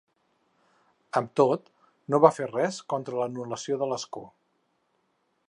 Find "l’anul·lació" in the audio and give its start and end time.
3.21-3.79